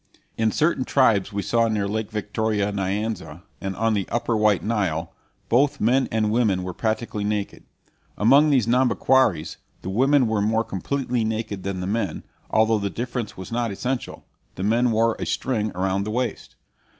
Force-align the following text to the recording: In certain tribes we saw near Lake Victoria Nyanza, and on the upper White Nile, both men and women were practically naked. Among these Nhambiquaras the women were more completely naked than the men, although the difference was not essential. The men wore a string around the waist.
In 0.35 0.51
certain 0.51 0.83
tribes 0.83 1.31
we 1.31 1.43
saw 1.43 1.67
near 1.67 1.87
Lake 1.87 2.09
Victoria 2.09 2.71
Nyanza, 2.71 3.43
and 3.61 3.75
on 3.75 3.93
the 3.93 4.09
upper 4.09 4.35
White 4.35 4.63
Nile, 4.63 5.13
both 5.47 5.79
men 5.79 6.07
and 6.11 6.31
women 6.31 6.63
were 6.63 6.73
practically 6.73 7.23
naked. 7.23 7.65
Among 8.17 8.49
these 8.49 8.65
Nhambiquaras 8.65 9.57
the 9.83 9.91
women 9.91 10.25
were 10.25 10.41
more 10.41 10.63
completely 10.63 11.23
naked 11.23 11.61
than 11.61 11.81
the 11.81 11.85
men, 11.85 12.23
although 12.49 12.79
the 12.79 12.89
difference 12.89 13.37
was 13.37 13.51
not 13.51 13.69
essential. 13.69 14.25
The 14.55 14.63
men 14.63 14.89
wore 14.89 15.13
a 15.19 15.25
string 15.27 15.71
around 15.75 16.05
the 16.05 16.09
waist. 16.09 16.55